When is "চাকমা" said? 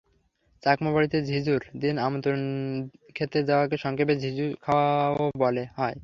0.63-0.89